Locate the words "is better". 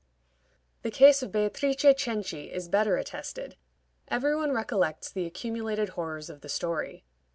2.51-2.97